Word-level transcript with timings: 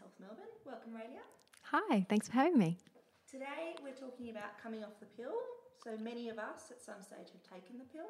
Health 0.00 0.16
Melbourne. 0.16 0.48
Welcome, 0.64 0.96
Raelia. 0.96 1.20
Hi, 1.68 2.08
thanks 2.08 2.26
for 2.26 2.40
having 2.40 2.56
me. 2.56 2.80
Today 3.28 3.76
we're 3.84 3.94
talking 3.94 4.32
about 4.32 4.56
coming 4.56 4.80
off 4.80 4.96
the 4.96 5.12
pill. 5.12 5.36
So 5.76 5.92
many 6.00 6.32
of 6.32 6.40
us 6.40 6.72
at 6.72 6.80
some 6.80 7.04
stage 7.04 7.28
have 7.36 7.44
taken 7.44 7.76
the 7.76 7.84
pill. 7.92 8.08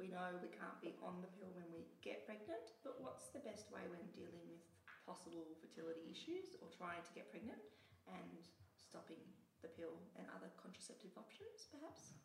We 0.00 0.08
know 0.08 0.40
we 0.40 0.48
can't 0.48 0.80
be 0.80 0.96
on 1.04 1.20
the 1.20 1.28
pill 1.36 1.52
when 1.52 1.68
we 1.68 1.84
get 2.00 2.24
pregnant, 2.24 2.72
but 2.80 2.96
what's 3.04 3.28
the 3.28 3.44
best 3.44 3.68
way 3.68 3.84
when 3.92 4.00
dealing 4.16 4.40
with 4.48 4.64
possible 5.04 5.44
fertility 5.60 6.08
issues 6.08 6.56
or 6.64 6.72
trying 6.72 7.04
to 7.04 7.12
get 7.12 7.28
pregnant 7.28 7.60
and 8.08 8.40
stopping 8.80 9.20
the 9.60 9.68
pill 9.68 10.00
and 10.16 10.24
other 10.32 10.48
contraceptive 10.56 11.12
options, 11.20 11.68
perhaps? 11.68 12.16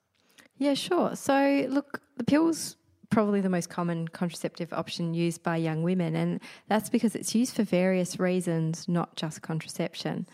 Yeah, 0.57 0.79
sure. 0.79 1.15
So, 1.19 1.67
look, 1.67 1.99
the 2.15 2.23
pill's 2.23 2.79
probably 3.13 3.41
the 3.41 3.49
most 3.49 3.69
common 3.69 4.07
contraceptive 4.07 4.73
option 4.73 5.13
used 5.13 5.43
by 5.43 5.55
young 5.55 5.83
women, 5.83 6.15
and 6.15 6.39
that's 6.67 6.89
because 6.89 7.15
it's 7.15 7.35
used 7.35 7.55
for 7.55 7.63
various 7.63 8.19
reasons, 8.19 8.87
not 8.87 9.15
just 9.15 9.41
contraception. 9.41 10.25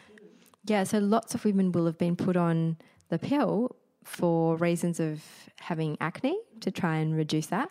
Yeah, 0.66 0.84
so 0.86 1.00
lots 1.00 1.36
of 1.36 1.44
women 1.44 1.72
will 1.72 1.86
have 1.86 1.98
been 1.98 2.16
put 2.16 2.38
on 2.38 2.78
the 3.10 3.20
pill 3.20 3.76
for 4.04 4.56
reasons 4.58 5.00
of 5.00 5.24
having 5.60 5.98
acne 6.00 6.38
to 6.62 6.72
try 6.72 6.98
and 6.98 7.16
reduce 7.16 7.48
that, 7.48 7.70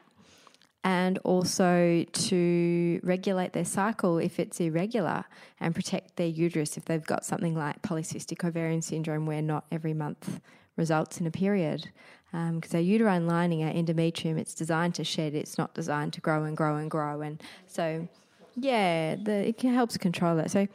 and 0.85 1.19
also 1.25 2.05
to 2.13 3.01
regulate 3.03 3.53
their 3.55 3.65
cycle 3.65 4.19
if 4.19 4.39
it's 4.39 4.61
irregular 4.61 5.25
and 5.59 5.75
protect 5.75 6.17
their 6.17 6.27
uterus 6.27 6.77
if 6.77 6.85
they've 6.85 7.07
got 7.07 7.25
something 7.25 7.55
like 7.55 7.81
polycystic 7.83 8.45
ovarian 8.47 8.83
syndrome, 8.83 9.25
where 9.27 9.43
not 9.43 9.65
every 9.73 9.95
month 9.95 10.41
results 10.79 11.21
in 11.21 11.27
a 11.27 11.31
period. 11.31 11.91
Because 12.31 12.75
um, 12.75 12.79
our 12.79 12.81
uterine 12.81 13.27
lining, 13.27 13.65
our 13.65 13.73
endometrium, 13.73 14.39
it's 14.39 14.55
designed 14.55 14.95
to 14.97 15.05
shed, 15.05 15.35
it's 15.35 15.57
not 15.57 15.75
designed 15.75 16.13
to 16.15 16.21
grow 16.21 16.45
and 16.45 16.57
grow 16.57 16.77
and 16.77 16.91
grow. 16.91 17.23
And 17.23 17.43
so, 17.67 18.07
yeah, 18.55 19.17
the, 19.17 19.49
it 19.49 19.61
helps 19.61 19.97
control 19.97 20.37
that. 20.37 20.51
So, 20.51 20.69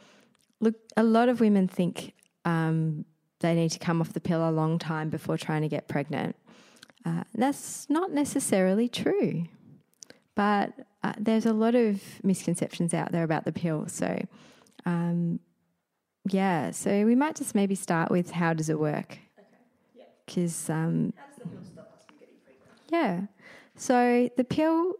look, 0.60 0.74
a 0.96 1.04
lot 1.04 1.28
of 1.28 1.40
women 1.40 1.68
think 1.68 2.12
um, 2.44 3.04
they 3.38 3.54
need 3.54 3.70
to 3.70 3.78
come 3.78 4.00
off 4.00 4.12
the 4.12 4.20
pill 4.20 4.48
a 4.48 4.50
long 4.50 4.78
time 4.78 5.10
before 5.10 5.38
trying 5.38 5.62
to 5.62 5.68
get 5.68 5.86
pregnant. 5.86 6.34
Uh, 7.06 7.22
that's 7.34 7.88
not 7.88 8.10
necessarily 8.10 8.88
true, 8.88 9.44
but 10.34 10.72
uh, 11.04 11.12
there's 11.18 11.46
a 11.46 11.52
lot 11.52 11.74
of 11.74 12.00
misconceptions 12.24 12.94
out 12.94 13.12
there 13.12 13.22
about 13.22 13.44
the 13.44 13.52
pill. 13.52 13.86
So, 13.86 14.26
um, 14.86 15.38
yeah, 16.28 16.70
so 16.70 17.04
we 17.04 17.14
might 17.14 17.36
just 17.36 17.54
maybe 17.54 17.74
start 17.74 18.10
with 18.10 18.30
how 18.30 18.54
does 18.54 18.70
it 18.70 18.80
work? 18.80 19.18
Because 20.26 20.70
um, 20.70 21.12
yeah. 22.90 23.22
So 23.76 24.30
the 24.36 24.44
pill 24.44 24.94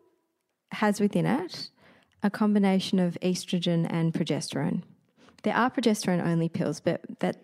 has 0.73 1.01
within 1.01 1.27
it 1.27 1.71
a 2.23 2.31
combination 2.31 2.99
of 2.99 3.17
estrogen 3.23 3.87
and 3.91 4.13
progesterone. 4.13 4.83
There 5.43 5.55
are 5.55 5.71
progesterone 5.71 6.27
only 6.27 6.49
pills, 6.49 6.81
but 6.81 7.03
that 7.21 7.37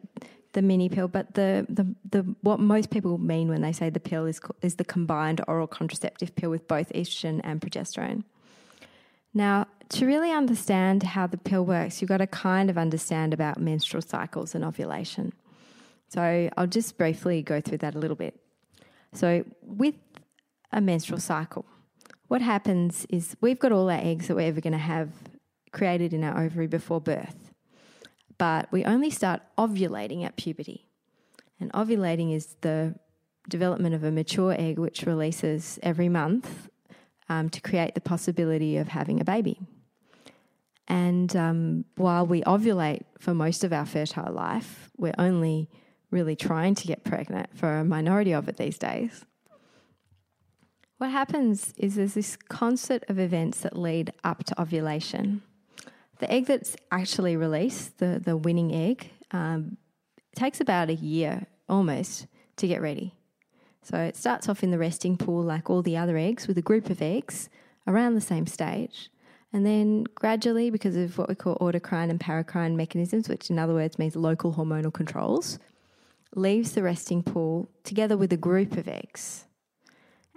the 0.52 0.62
mini 0.62 0.88
pill, 0.88 1.06
but 1.06 1.34
the, 1.34 1.66
the, 1.68 1.94
the 2.10 2.34
what 2.40 2.58
most 2.58 2.90
people 2.90 3.18
mean 3.18 3.48
when 3.48 3.62
they 3.62 3.72
say 3.72 3.90
the 3.90 4.00
pill 4.00 4.26
is 4.26 4.40
is 4.62 4.76
the 4.76 4.84
combined 4.84 5.40
oral 5.46 5.66
contraceptive 5.66 6.34
pill 6.34 6.50
with 6.50 6.66
both 6.66 6.90
estrogen 6.92 7.40
and 7.44 7.60
progesterone. 7.60 8.24
Now, 9.32 9.68
to 9.90 10.06
really 10.06 10.32
understand 10.32 11.02
how 11.02 11.26
the 11.28 11.36
pill 11.36 11.64
works, 11.64 12.00
you've 12.00 12.08
got 12.08 12.18
to 12.18 12.26
kind 12.26 12.68
of 12.68 12.76
understand 12.76 13.32
about 13.32 13.60
menstrual 13.60 14.02
cycles 14.02 14.54
and 14.54 14.64
ovulation. 14.64 15.32
So 16.10 16.50
I'll 16.56 16.66
just 16.66 16.98
briefly 16.98 17.42
go 17.42 17.60
through 17.60 17.78
that 17.78 17.94
a 17.94 17.98
little 17.98 18.16
bit. 18.16 18.38
So 19.12 19.44
with 19.62 19.94
a 20.72 20.80
menstrual 20.80 21.20
cycle. 21.20 21.64
What 22.28 22.42
happens 22.42 23.06
is 23.10 23.36
we've 23.40 23.58
got 23.58 23.72
all 23.72 23.90
our 23.90 23.98
eggs 23.98 24.28
that 24.28 24.36
we're 24.36 24.48
ever 24.48 24.60
going 24.60 24.72
to 24.72 24.78
have 24.78 25.10
created 25.72 26.12
in 26.12 26.22
our 26.22 26.42
ovary 26.42 26.66
before 26.66 27.00
birth, 27.00 27.52
but 28.38 28.70
we 28.70 28.84
only 28.84 29.10
start 29.10 29.42
ovulating 29.58 30.24
at 30.24 30.36
puberty. 30.36 30.86
And 31.58 31.72
ovulating 31.72 32.34
is 32.34 32.56
the 32.60 32.94
development 33.48 33.94
of 33.94 34.04
a 34.04 34.10
mature 34.10 34.54
egg 34.58 34.78
which 34.78 35.02
releases 35.02 35.78
every 35.82 36.08
month 36.08 36.68
um, 37.28 37.50
to 37.50 37.60
create 37.60 37.94
the 37.94 38.00
possibility 38.00 38.76
of 38.76 38.88
having 38.88 39.20
a 39.20 39.24
baby. 39.24 39.58
And 40.88 41.34
um, 41.36 41.84
while 41.96 42.26
we 42.26 42.42
ovulate 42.42 43.02
for 43.18 43.34
most 43.34 43.62
of 43.62 43.72
our 43.72 43.86
fertile 43.86 44.32
life, 44.32 44.90
we're 44.96 45.14
only 45.18 45.68
really 46.10 46.36
trying 46.36 46.74
to 46.74 46.86
get 46.86 47.04
pregnant 47.04 47.56
for 47.56 47.78
a 47.78 47.84
minority 47.84 48.32
of 48.32 48.48
it 48.48 48.56
these 48.56 48.78
days. 48.78 49.24
What 50.98 51.10
happens 51.10 51.72
is 51.78 51.94
there's 51.94 52.14
this 52.14 52.36
concert 52.36 53.04
of 53.08 53.18
events 53.18 53.60
that 53.60 53.76
lead 53.76 54.12
up 54.22 54.44
to 54.44 54.60
ovulation. 54.60 55.42
The 56.18 56.30
egg 56.30 56.46
that's 56.46 56.76
actually 56.90 57.36
released, 57.36 57.98
the, 57.98 58.20
the 58.22 58.36
winning 58.36 58.74
egg, 58.74 59.10
um, 59.30 59.78
takes 60.36 60.60
about 60.60 60.90
a 60.90 60.94
year 60.94 61.46
almost 61.68 62.26
to 62.56 62.66
get 62.66 62.82
ready. 62.82 63.14
So 63.82 63.96
it 63.96 64.16
starts 64.16 64.48
off 64.48 64.62
in 64.62 64.70
the 64.70 64.78
resting 64.78 65.16
pool 65.16 65.42
like 65.42 65.70
all 65.70 65.80
the 65.80 65.96
other 65.96 66.18
eggs 66.18 66.46
with 66.46 66.58
a 66.58 66.62
group 66.62 66.90
of 66.90 67.00
eggs 67.00 67.48
around 67.86 68.14
the 68.14 68.20
same 68.20 68.46
stage. 68.46 69.10
And 69.52 69.66
then 69.66 70.04
gradually, 70.14 70.70
because 70.70 70.96
of 70.96 71.18
what 71.18 71.28
we 71.28 71.34
call 71.34 71.56
autocrine 71.56 72.10
and 72.10 72.20
paracrine 72.20 72.76
mechanisms, 72.76 73.28
which 73.28 73.50
in 73.50 73.58
other 73.58 73.74
words 73.74 73.98
means 73.98 74.14
local 74.14 74.52
hormonal 74.52 74.92
controls, 74.92 75.58
leaves 76.34 76.72
the 76.72 76.82
resting 76.82 77.22
pool 77.22 77.68
together 77.84 78.16
with 78.16 78.32
a 78.32 78.36
group 78.36 78.76
of 78.76 78.88
eggs. 78.88 79.46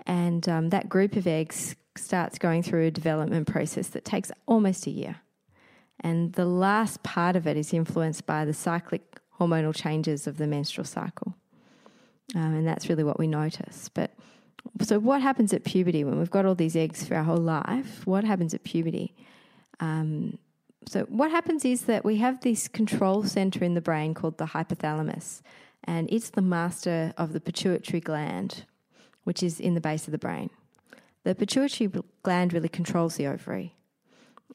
And 0.06 0.48
um, 0.50 0.70
that 0.70 0.90
group 0.90 1.16
of 1.16 1.28
eggs 1.28 1.76
starts 1.96 2.38
going 2.38 2.64
through 2.64 2.88
a 2.88 2.92
development 2.92 3.48
process 3.48 3.88
that 3.90 4.06
takes 4.06 4.32
almost 4.48 4.88
a 4.88 4.92
year. 4.92 5.18
And 6.00 6.34
the 6.34 6.46
last 6.46 7.04
part 7.04 7.36
of 7.36 7.48
it 7.48 7.56
is 7.56 7.74
influenced 7.74 8.26
by 8.26 8.46
the 8.46 8.54
cyclic 8.54 9.20
hormonal 9.40 9.74
changes 9.74 10.28
of 10.28 10.38
the 10.38 10.48
menstrual 10.48 10.86
cycle. 10.86 11.36
Um, 12.36 12.56
and 12.56 12.68
that's 12.68 12.90
really 12.90 13.04
what 13.04 13.20
we 13.20 13.28
notice. 13.28 13.90
But 13.90 14.12
so, 14.82 15.00
what 15.00 15.22
happens 15.22 15.54
at 15.54 15.64
puberty 15.64 16.04
when 16.04 16.18
we've 16.18 16.32
got 16.32 16.46
all 16.46 16.56
these 16.56 16.76
eggs 16.76 17.06
for 17.06 17.16
our 17.16 17.24
whole 17.24 17.38
life? 17.38 18.06
What 18.08 18.24
happens 18.24 18.54
at 18.54 18.64
puberty? 18.64 19.14
Um, 19.80 20.38
so, 20.88 21.04
what 21.04 21.32
happens 21.32 21.66
is 21.66 21.84
that 21.84 22.04
we 22.04 22.18
have 22.18 22.42
this 22.42 22.68
control 22.68 23.24
center 23.24 23.64
in 23.64 23.74
the 23.74 23.82
brain 23.82 24.14
called 24.14 24.38
the 24.38 24.46
hypothalamus, 24.46 25.42
and 25.86 26.10
it's 26.12 26.30
the 26.30 26.42
master 26.42 27.14
of 27.18 27.34
the 27.34 27.40
pituitary 27.40 28.00
gland, 28.00 28.66
which 29.24 29.44
is 29.44 29.60
in 29.60 29.74
the 29.74 29.82
base 29.82 30.08
of 30.08 30.12
the 30.12 30.18
brain. 30.18 30.50
The 31.24 31.36
pituitary 31.36 31.92
gland 32.24 32.54
really 32.54 32.70
controls 32.70 33.16
the 33.16 33.28
ovary, 33.28 33.76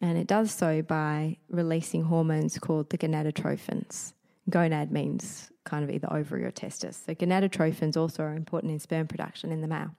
and 0.01 0.19
it 0.19 0.27
does 0.27 0.53
so 0.53 0.83
by 0.83 1.39
releasing 1.49 2.05
hormones 2.05 2.59
called 2.59 2.91
the 2.91 2.99
gonadotrophins. 2.99 4.13
Gonad 4.51 4.91
means 4.91 5.51
kind 5.65 5.85
of 5.85 5.91
either 5.91 6.11
ovary 6.13 6.45
or 6.45 6.51
testis. 6.51 7.03
So, 7.05 7.15
gonadotrophins 7.15 7.97
also 7.97 8.23
are 8.23 8.35
important 8.35 8.73
in 8.73 8.79
sperm 8.79 9.07
production 9.07 9.53
in 9.53 9.61
the 9.61 9.67
male. 9.67 9.95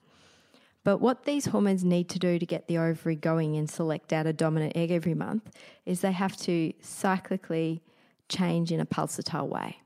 But 0.82 0.98
what 0.98 1.24
these 1.24 1.46
hormones 1.46 1.84
need 1.84 2.08
to 2.10 2.18
do 2.18 2.38
to 2.38 2.46
get 2.46 2.66
the 2.66 2.78
ovary 2.78 3.14
going 3.14 3.56
and 3.56 3.68
select 3.68 4.12
out 4.12 4.26
a 4.26 4.32
dominant 4.32 4.76
egg 4.76 4.90
every 4.90 5.14
month 5.14 5.50
is 5.84 6.00
they 6.00 6.12
have 6.12 6.36
to 6.38 6.72
cyclically 6.82 7.80
change 8.28 8.72
in 8.72 8.80
a 8.80 8.86
pulsatile 8.86 9.48
way. 9.48 9.82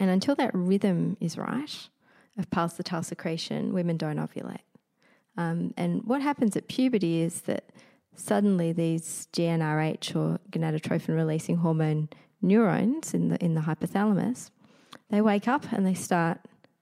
And 0.00 0.10
until 0.10 0.34
that 0.36 0.54
rhythm 0.54 1.16
is 1.20 1.36
right, 1.36 1.88
of 2.38 2.50
pulsatile 2.50 3.04
secretion, 3.04 3.72
women 3.72 3.96
don't 3.96 4.16
ovulate. 4.16 4.60
Um, 5.36 5.74
and 5.76 6.02
what 6.04 6.22
happens 6.22 6.56
at 6.56 6.68
puberty 6.68 7.20
is 7.20 7.42
that 7.42 7.64
suddenly 8.14 8.72
these 8.72 9.28
GnRH 9.32 10.16
or 10.16 10.38
gonadotrophin 10.50 11.14
releasing 11.14 11.56
hormone 11.58 12.08
neurons 12.40 13.14
in 13.14 13.28
the 13.28 13.44
in 13.44 13.54
the 13.54 13.62
hypothalamus, 13.62 14.50
they 15.10 15.20
wake 15.20 15.48
up 15.48 15.72
and 15.72 15.86
they 15.86 15.94
start 15.94 16.40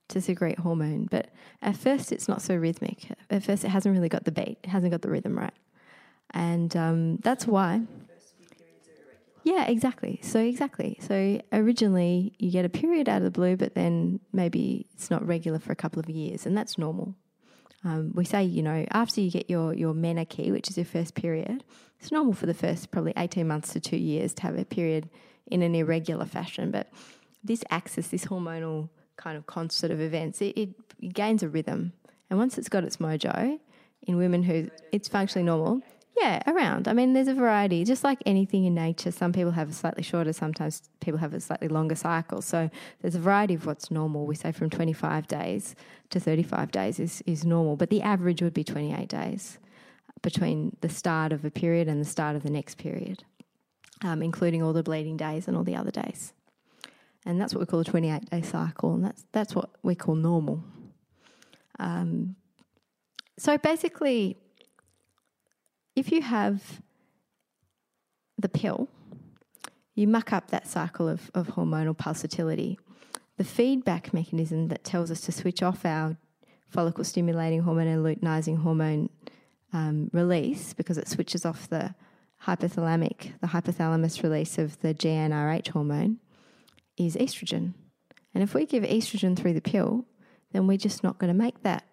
to 0.09 0.21
secrete 0.21 0.59
hormone. 0.59 1.07
But 1.11 1.29
at 1.63 1.77
first, 1.77 2.13
it's 2.13 2.29
not 2.29 2.43
so 2.43 2.55
rhythmic. 2.55 3.11
At 3.31 3.43
first, 3.43 3.65
it 3.65 3.69
hasn't 3.69 3.95
really 3.95 4.09
got 4.09 4.25
the 4.25 4.33
beat. 4.33 4.59
It 4.63 4.69
hasn't 4.69 4.93
got 4.93 5.03
the 5.03 5.11
rhythm 5.11 5.39
right, 5.39 5.55
and 6.33 6.75
um, 6.77 7.17
that's 7.19 7.47
why 7.47 7.83
yeah, 9.47 9.65
exactly. 9.67 10.19
So 10.25 10.41
exactly. 10.41 10.99
So 11.01 11.41
originally 11.53 12.35
you 12.37 12.51
get 12.51 12.65
a 12.65 12.69
period 12.69 13.09
out 13.09 13.19
of 13.19 13.23
the 13.23 13.31
blue, 13.31 13.57
but 13.57 13.77
then 13.77 14.19
maybe 14.33 14.87
it's 14.93 15.09
not 15.09 15.25
regular 15.25 15.61
for 15.61 15.71
a 15.71 15.77
couple 15.77 16.01
of 16.01 16.11
years, 16.11 16.47
and 16.47 16.59
that's 16.59 16.77
normal. 16.77 17.15
Um, 17.85 18.11
we 18.13 18.25
say, 18.25 18.43
you 18.43 18.61
know, 18.61 18.85
after 18.91 19.21
you 19.21 19.31
get 19.31 19.49
your 19.49 19.73
your 19.73 19.95
menarche, 19.95 20.51
which 20.51 20.69
is 20.69 20.77
your 20.77 20.85
first 20.85 21.15
period, 21.15 21.63
it's 22.01 22.11
normal 22.11 22.33
for 22.33 22.47
the 22.47 22.55
first 22.55 22.91
probably 22.91 23.13
eighteen 23.17 23.47
months 23.47 23.73
to 23.75 23.79
two 23.81 23.97
years 23.97 24.35
to 24.35 24.43
have 24.43 24.59
a 24.59 24.65
period 24.65 25.09
in 25.47 25.63
an 25.63 25.77
irregular 25.77 26.27
fashion. 26.27 26.73
But 26.73 26.91
this 27.45 27.63
axis, 27.71 28.09
this 28.09 28.25
hormonal 28.25 28.89
kind 29.17 29.37
of 29.37 29.47
concert 29.47 29.93
of 29.93 30.01
events, 30.01 30.43
it, 30.43 30.59
it 30.59 31.15
gains 31.15 31.45
a 31.45 31.49
rhythm, 31.49 31.93
and 32.29 32.37
once 32.37 32.59
it's 32.59 32.69
got 32.69 32.83
its 32.83 32.97
mojo, 32.97 33.61
in 34.03 34.17
women 34.17 34.43
who 34.43 34.69
it's 34.91 35.07
functionally 35.07 35.47
normal, 35.47 35.83
yeah, 36.17 36.43
around. 36.47 36.89
I 36.89 36.93
mean, 36.93 37.13
there's 37.13 37.29
a 37.29 37.35
variety, 37.35 37.85
just 37.85 38.05
like 38.05 38.19
anything 38.27 38.65
in 38.65 38.75
nature. 38.75 39.11
Some 39.11 39.33
people 39.33 39.53
have 39.53 39.71
a 39.71 39.73
slightly 39.73 40.03
shorter, 40.03 40.33
sometimes 40.33 40.83
people 41.01 41.19
have 41.19 41.35
a 41.35 41.41
slightly 41.41 41.69
longer 41.69 41.95
cycle. 41.95 42.41
So 42.43 42.71
there's 43.03 43.15
a 43.15 43.21
variety 43.21 43.55
of 43.55 43.67
what's 43.67 43.91
normal. 43.91 44.27
We 44.27 44.35
say 44.35 44.53
from 44.53 44.71
25 44.71 45.27
days 45.29 45.75
to 46.11 46.21
35 46.21 46.71
days 46.71 46.99
is, 46.99 47.23
is 47.27 47.45
normal, 47.45 47.77
but 47.77 47.91
the 47.91 48.03
average 48.03 48.43
would 48.43 48.55
be 48.55 48.65
28 48.65 49.09
days 49.09 49.59
between 50.23 50.77
the 50.81 50.89
start 50.89 51.33
of 51.33 51.45
a 51.45 51.51
period 51.51 51.89
and 51.89 52.01
the 52.01 52.09
start 52.09 52.37
of 52.37 52.43
the 52.43 52.51
next 52.51 52.79
period. 52.79 53.25
um, 54.03 54.23
including 54.23 54.63
all 54.63 54.73
the 54.73 54.83
bleeding 54.83 55.17
days 55.17 55.49
and 55.49 55.57
all 55.57 55.65
the 55.65 55.77
other 55.77 55.91
days. 55.91 56.33
And 57.25 57.41
that's 57.41 57.55
what 57.55 57.61
we 57.61 57.67
call 57.67 57.81
a 57.81 57.85
28 57.85 58.31
day 58.31 58.43
cycle, 58.43 58.95
and 58.95 59.05
that's, 59.05 59.25
that's 59.33 59.55
what 59.55 59.71
we 59.83 59.95
call 59.95 60.15
normal. 60.15 60.63
Um, 61.79 62.37
so 63.39 63.59
basically, 63.59 64.39
if 65.97 66.13
you 66.13 66.21
have 66.21 66.81
the 68.39 68.49
pill, 68.49 68.89
you 69.95 70.07
muck 70.07 70.33
up 70.33 70.51
that 70.51 70.69
cycle 70.69 71.09
of, 71.09 71.31
of 71.35 71.49
hormonal 71.49 71.97
pulsatility. 71.97 72.77
The 73.39 73.45
feedback 73.45 74.13
mechanism 74.13 74.69
that 74.69 74.85
tells 74.85 75.11
us 75.11 75.23
to 75.23 75.33
switch 75.33 75.63
off 75.63 75.85
our 75.85 76.17
follicle 76.69 77.05
stimulating 77.05 77.63
hormone 77.63 77.87
and 77.87 78.05
luteinizing 78.05 78.63
hormone 78.63 79.09
um, 79.73 80.11
release 80.13 80.75
because 80.75 80.99
it 80.99 81.09
switches 81.09 81.45
off 81.45 81.69
the 81.69 81.95
hypothalamic, 82.45 83.39
the 83.41 83.49
hypothalamus 83.49 84.23
release 84.23 84.59
of 84.59 84.79
the 84.81 84.95
GnRH 84.95 85.69
hormone 85.69 86.19
is 86.99 87.17
estrogen. 87.17 87.73
And 88.35 88.43
if 88.43 88.55
we 88.55 88.67
give 88.67 88.85
estrogen 88.85 89.37
through 89.37 89.55
the 89.55 89.61
pill, 89.61 90.05
then 90.53 90.67
we're 90.67 90.77
just 90.77 91.03
not 91.03 91.19
going 91.19 91.33
to 91.33 91.39
make 91.39 91.63
that 91.63 91.85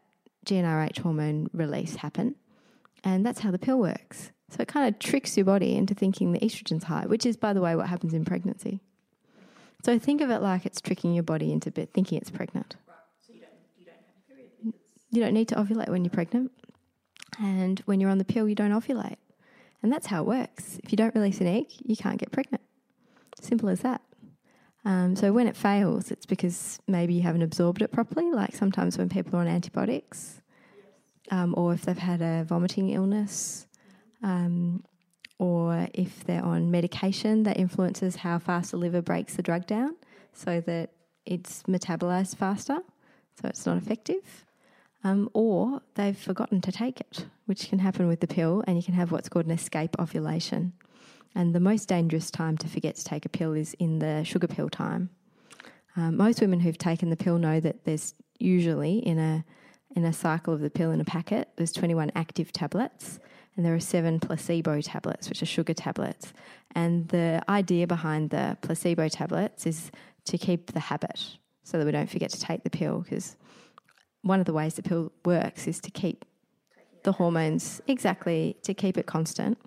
GnRH 0.46 1.00
hormone 1.00 1.50
release 1.54 1.96
happen. 1.96 2.36
And 3.04 3.26
that's 3.26 3.40
how 3.40 3.52
the 3.52 3.60
pill 3.60 3.80
works. 3.80 4.32
So 4.50 4.62
it 4.62 4.68
kind 4.68 4.88
of 4.88 5.00
tricks 5.00 5.36
your 5.36 5.46
body 5.46 5.76
into 5.76 5.94
thinking 5.94 6.32
the 6.32 6.40
estrogen's 6.40 6.86
high, 6.86 7.06
which 7.06 7.26
is, 7.26 7.38
by 7.38 7.54
the 7.54 7.62
way, 7.62 7.76
what 7.76 7.88
happens 7.88 8.14
in 8.14 8.24
pregnancy. 8.24 8.82
So 9.84 10.00
think 10.00 10.22
of 10.22 10.30
it 10.30 10.42
like 10.42 10.66
it's 10.66 10.80
tricking 10.80 11.14
your 11.14 11.24
body 11.24 11.52
into 11.52 11.70
thinking 11.72 12.18
it's 12.18 12.30
pregnant. 12.30 12.76
Right. 12.88 12.96
So 13.28 13.34
you 13.34 13.42
don't 13.42 13.52
you 13.78 13.86
don't 13.86 13.96
have 13.96 14.74
You 15.12 15.22
don't 15.22 15.34
need 15.34 15.48
to 15.50 15.56
ovulate 15.56 15.90
when 15.90 16.06
you're 16.06 16.12
pregnant. 16.12 16.52
And 17.40 17.80
when 17.86 18.00
you're 18.00 18.12
on 18.12 18.20
the 18.20 18.26
pill, 18.26 18.48
you 18.48 18.56
don't 18.56 18.72
ovulate. 18.72 19.18
And 19.82 19.92
that's 19.92 20.08
how 20.08 20.22
it 20.22 20.28
works. 20.28 20.80
If 20.84 20.92
you 20.92 20.98
don't 20.98 21.14
release 21.16 21.42
an 21.42 21.48
egg, 21.48 21.66
you 21.84 21.98
can't 21.98 22.18
get 22.18 22.32
pregnant. 22.32 22.62
Simple 23.42 23.68
as 23.68 23.82
that. 23.82 24.02
Um, 24.86 25.16
so 25.16 25.34
when 25.34 25.48
it 25.48 25.56
fails, 25.56 26.12
it's 26.12 26.26
because 26.26 26.80
maybe 26.88 27.14
you 27.14 27.22
haven't 27.22 27.42
absorbed 27.42 27.82
it 27.82 27.92
properly, 27.92 28.32
like 28.32 28.56
sometimes 28.56 28.98
when 28.98 29.10
people 29.10 29.36
are 29.36 29.42
on 29.42 29.48
antibiotics, 29.48 30.42
um, 31.32 31.54
or 31.58 31.74
if 31.74 31.84
they've 31.84 31.98
had 31.98 32.22
a 32.22 32.44
vomiting 32.44 32.90
illness, 32.90 33.68
um, 34.22 34.84
or 35.40 35.88
if 35.94 36.24
they're 36.26 36.44
on 36.44 36.72
medication 36.72 37.44
that 37.44 37.58
influences 37.58 38.18
how 38.18 38.40
fast 38.40 38.72
the 38.72 38.78
liver 38.78 39.02
breaks 39.02 39.36
the 39.36 39.42
drug 39.42 39.66
down 39.66 39.96
so 40.34 40.62
that 40.62 40.92
it's 41.26 41.64
metabolized 41.64 42.36
faster, 42.36 42.80
so 43.42 43.48
it's 43.48 43.66
not 43.66 43.78
effective. 43.78 44.46
Um, 45.06 45.30
or 45.34 45.82
they've 45.96 46.18
forgotten 46.18 46.62
to 46.62 46.72
take 46.72 47.02
it, 47.02 47.26
which 47.46 47.68
can 47.68 47.80
happen 47.80 48.08
with 48.08 48.22
the 48.22 48.28
pill, 48.28 48.64
and 48.66 48.78
you 48.78 48.84
can 48.84 48.94
have 48.94 49.12
what's 49.12 49.28
called 49.28 49.46
an 49.46 49.52
escape 49.52 49.96
ovulation. 50.00 50.74
And 51.36 51.54
the 51.54 51.60
most 51.60 51.90
dangerous 51.90 52.32
time 52.32 52.58
to 52.60 52.68
forget 52.68 52.96
to 52.96 53.04
take 53.04 53.26
a 53.26 53.30
pill 53.30 53.54
is 53.54 53.74
in 53.80 54.00
the 54.00 54.24
sugar 54.24 54.48
pill 54.48 54.70
time. 54.70 55.10
Um, 55.96 56.16
most 56.18 56.40
women 56.42 56.62
who've 56.62 56.78
taken 56.78 57.10
the 57.10 57.18
pill 57.18 57.38
know 57.38 57.60
that 57.60 57.84
there's 57.84 58.14
usually 58.40 59.00
in 59.00 59.20
a 59.20 59.44
in 59.96 60.06
a 60.06 60.14
cycle 60.14 60.54
of 60.54 60.62
the 60.62 60.70
pill 60.70 60.92
in 60.92 61.00
a 61.00 61.06
packet, 61.06 61.50
there's 61.56 61.72
21 61.72 62.12
active 62.16 62.52
tablets, 62.52 63.20
and 63.56 63.66
there 63.66 63.76
are 63.76 63.80
seven 63.80 64.20
placebo 64.20 64.82
tablets, 64.82 65.30
which 65.30 65.42
are 65.42 65.48
sugar 65.48 65.74
tablets. 65.74 66.34
And 66.76 67.08
the 67.10 67.44
idea 67.48 67.86
behind 67.86 68.32
the 68.32 68.58
placebo 68.62 69.08
tablets 69.10 69.66
is 69.66 69.92
to 70.26 70.38
keep 70.38 70.74
the 70.74 70.80
habit 70.80 71.38
so 71.64 71.78
that 71.78 71.86
we 71.86 71.92
don't 71.92 72.10
forget 72.10 72.30
to 72.32 72.40
take 72.40 72.64
the 72.64 72.70
pill 72.70 73.00
because 73.02 73.36
one 74.22 74.40
of 74.40 74.46
the 74.46 74.54
ways 74.54 74.76
the 74.76 74.84
pill 74.84 75.12
works 75.26 75.68
is 75.68 75.80
to 75.82 75.92
keep 75.92 76.26
the 77.04 77.12
hormones 77.12 77.82
exactly 77.88 78.56
to 78.64 78.74
keep 78.74 78.98
it 78.98 79.06
constant 79.06 79.58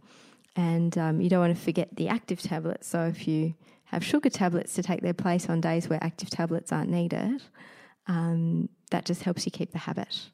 and 0.56 0.96
um, 0.96 1.20
you 1.20 1.28
don't 1.28 1.40
want 1.40 1.54
to 1.54 1.62
forget 1.62 1.94
the 1.96 2.08
active 2.08 2.40
tablets 2.40 2.86
so 2.86 3.02
if 3.02 3.28
you 3.28 3.54
have 3.84 4.02
sugar 4.02 4.30
tablets 4.30 4.74
to 4.74 4.82
take 4.82 5.02
their 5.02 5.14
place 5.14 5.48
on 5.48 5.60
days 5.60 5.88
where 5.88 6.02
active 6.02 6.30
tablets 6.30 6.72
aren't 6.72 6.90
needed 6.90 7.42
um, 8.06 8.68
that 8.90 9.04
just 9.04 9.22
helps 9.22 9.46
you 9.46 9.52
keep 9.52 9.72
the 9.72 9.78
habit. 9.78 10.30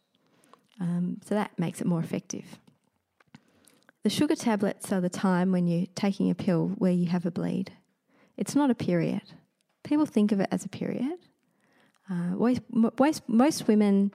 Um, 0.81 1.19
so 1.25 1.35
that 1.35 1.59
makes 1.59 1.81
it 1.81 1.87
more 1.87 2.01
effective. 2.01 2.59
The 4.03 4.11
sugar 4.11 4.35
tablets 4.35 4.91
are 4.93 5.01
the 5.01 5.09
time 5.09 5.53
when 5.53 5.69
you're 5.69 5.87
taking 5.95 6.31
a 6.31 6.35
pill 6.35 6.73
where 6.79 6.93
you 6.93 7.07
have 7.07 7.25
a 7.25 7.31
bleed. 7.31 7.73
It's 8.37 8.57
not 8.57 8.71
a 8.71 8.75
period. 8.75 9.23
People 9.85 10.07
think 10.07 10.33
of 10.33 10.41
it 10.41 10.49
as 10.51 10.65
a 10.65 10.69
period. 10.69 11.19
Uh, 12.11 12.57
most, 12.69 13.23
most, 13.29 13.69
women 13.69 14.13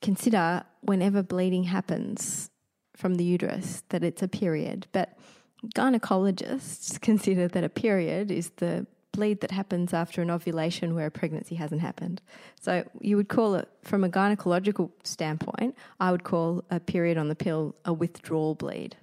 consider 0.00 0.62
whenever 0.82 1.22
bleeding 1.22 1.64
happens 1.64 2.50
from 2.96 3.16
the 3.16 3.24
uterus 3.24 3.82
that 3.88 4.04
it's 4.04 4.22
a 4.22 4.28
period, 4.28 4.86
but 4.92 5.18
gynecologists 5.74 7.00
consider 7.00 7.48
that 7.48 7.64
a 7.64 7.68
period 7.68 8.30
is 8.30 8.50
the 8.56 8.86
bleed 9.18 9.40
that 9.40 9.50
happens 9.50 9.92
after 9.92 10.22
an 10.22 10.30
ovulation 10.30 10.94
where 10.94 11.06
a 11.06 11.10
pregnancy 11.10 11.56
hasn't 11.56 11.80
happened. 11.80 12.22
So 12.60 12.88
you 13.00 13.16
would 13.16 13.28
call 13.28 13.56
it, 13.56 13.68
from 13.82 14.04
a 14.04 14.08
gynecological 14.08 14.92
standpoint, 15.02 15.76
I 15.98 16.12
would 16.12 16.22
call 16.22 16.62
a 16.70 16.78
period 16.78 17.18
on 17.18 17.26
the 17.28 17.34
pill 17.34 17.74
a 17.84 17.92
withdrawal 17.92 18.54
bleed, 18.54 18.96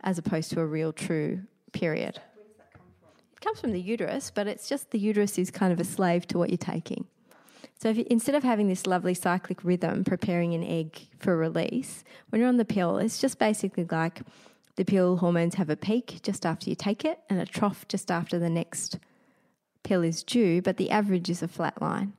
as 0.00 0.16
opposed 0.16 0.52
to 0.52 0.60
a 0.60 0.66
real 0.66 0.90
true 0.90 1.42
period. 1.72 2.18
It 3.34 3.40
comes 3.42 3.60
from 3.60 3.72
the 3.72 3.80
uterus, 3.80 4.32
but 4.34 4.46
it's 4.46 4.70
just 4.70 4.90
the 4.90 4.98
uterus 4.98 5.38
is 5.38 5.50
kind 5.50 5.70
of 5.70 5.80
a 5.80 5.84
slave 5.84 6.26
to 6.28 6.38
what 6.38 6.48
you're 6.48 6.56
taking. 6.56 7.04
So 7.78 7.90
you, 7.90 8.06
instead 8.08 8.34
of 8.34 8.42
having 8.42 8.68
this 8.68 8.86
lovely 8.86 9.12
cyclic 9.12 9.62
rhythm, 9.62 10.02
preparing 10.02 10.54
an 10.54 10.64
egg 10.64 11.08
for 11.18 11.36
release, 11.36 12.04
when 12.30 12.40
you're 12.40 12.48
on 12.48 12.56
the 12.56 12.64
pill, 12.64 12.96
it's 12.96 13.20
just 13.20 13.38
basically 13.38 13.86
like 13.90 14.22
the 14.76 14.84
pill 14.86 15.18
hormones 15.18 15.56
have 15.56 15.68
a 15.68 15.76
peak 15.76 16.20
just 16.22 16.46
after 16.46 16.70
you 16.70 16.76
take 16.76 17.04
it 17.04 17.18
and 17.28 17.38
a 17.38 17.44
trough 17.44 17.86
just 17.86 18.10
after 18.10 18.38
the 18.38 18.48
next 18.48 18.98
pill 19.86 20.02
is 20.02 20.22
due, 20.22 20.60
but 20.60 20.76
the 20.76 20.90
average 20.90 21.30
is 21.30 21.42
a 21.42 21.48
flat 21.48 21.80
line. 21.80 22.12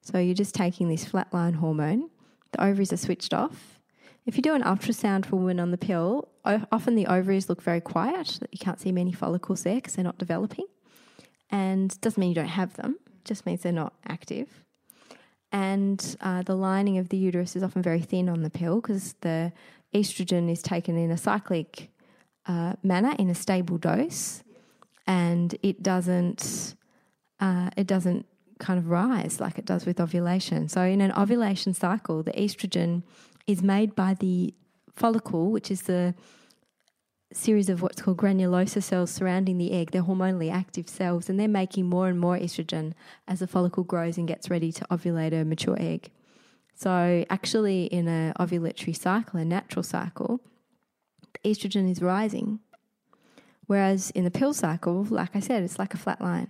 So 0.00 0.18
you're 0.18 0.34
just 0.34 0.54
taking 0.54 0.88
this 0.88 1.04
flat 1.04 1.32
line 1.34 1.54
hormone. 1.54 2.10
The 2.52 2.64
ovaries 2.64 2.92
are 2.92 2.96
switched 2.96 3.34
off. 3.34 3.80
If 4.24 4.36
you 4.36 4.42
do 4.42 4.54
an 4.54 4.62
ultrasound 4.62 5.26
for 5.26 5.36
women 5.36 5.60
on 5.60 5.70
the 5.70 5.78
pill, 5.78 6.28
often 6.44 6.94
the 6.94 7.06
ovaries 7.06 7.48
look 7.48 7.62
very 7.62 7.80
quiet. 7.80 8.38
You 8.52 8.58
can't 8.58 8.80
see 8.80 8.92
many 8.92 9.12
follicles 9.12 9.62
there 9.64 9.76
because 9.76 9.94
they're 9.94 10.04
not 10.04 10.18
developing. 10.18 10.66
And 11.50 11.98
doesn't 12.00 12.20
mean 12.20 12.30
you 12.30 12.34
don't 12.34 12.46
have 12.46 12.74
them, 12.74 12.98
just 13.24 13.46
means 13.46 13.62
they're 13.62 13.72
not 13.72 13.94
active. 14.06 14.64
And 15.50 16.16
uh, 16.20 16.42
the 16.42 16.54
lining 16.54 16.98
of 16.98 17.08
the 17.08 17.16
uterus 17.16 17.56
is 17.56 17.62
often 17.62 17.82
very 17.82 18.02
thin 18.02 18.28
on 18.28 18.42
the 18.42 18.50
pill 18.50 18.80
because 18.80 19.14
the 19.22 19.52
estrogen 19.94 20.50
is 20.50 20.62
taken 20.62 20.96
in 20.96 21.10
a 21.10 21.16
cyclic 21.16 21.90
uh, 22.46 22.74
manner 22.82 23.14
in 23.18 23.30
a 23.30 23.34
stable 23.34 23.78
dose, 23.78 24.42
and 25.06 25.56
it 25.62 25.82
doesn't 25.82 26.74
uh, 27.40 27.70
it 27.76 27.86
doesn't 27.86 28.26
kind 28.58 28.78
of 28.78 28.88
rise 28.88 29.40
like 29.40 29.58
it 29.58 29.64
does 29.64 29.86
with 29.86 30.00
ovulation. 30.00 30.68
So 30.68 30.82
in 30.82 31.00
an 31.00 31.12
ovulation 31.12 31.74
cycle, 31.74 32.22
the 32.22 32.32
estrogen 32.32 33.02
is 33.46 33.62
made 33.62 33.94
by 33.94 34.14
the 34.14 34.54
follicle, 34.94 35.50
which 35.50 35.70
is 35.70 35.82
the 35.82 36.14
series 37.32 37.68
of 37.68 37.82
what's 37.82 38.00
called 38.02 38.16
granulosa 38.16 38.82
cells 38.82 39.10
surrounding 39.10 39.58
the 39.58 39.72
egg. 39.72 39.90
They're 39.90 40.02
hormonally 40.02 40.52
active 40.52 40.88
cells, 40.88 41.28
and 41.28 41.38
they're 41.38 41.48
making 41.48 41.86
more 41.86 42.08
and 42.08 42.18
more 42.18 42.38
estrogen 42.38 42.94
as 43.26 43.40
the 43.40 43.46
follicle 43.46 43.84
grows 43.84 44.16
and 44.16 44.26
gets 44.26 44.50
ready 44.50 44.72
to 44.72 44.84
ovulate 44.86 45.38
a 45.38 45.44
mature 45.44 45.76
egg. 45.78 46.10
So, 46.74 47.24
actually, 47.28 47.84
in 47.86 48.06
an 48.08 48.32
ovulatory 48.38 48.96
cycle, 48.96 49.40
a 49.40 49.44
natural 49.44 49.82
cycle, 49.82 50.40
estrogen 51.44 51.90
is 51.90 52.00
rising. 52.00 52.60
Whereas 53.66 54.10
in 54.12 54.24
the 54.24 54.30
pill 54.30 54.54
cycle, 54.54 55.06
like 55.10 55.36
I 55.36 55.40
said, 55.40 55.62
it's 55.62 55.78
like 55.78 55.92
a 55.92 55.98
flat 55.98 56.20
line. 56.20 56.48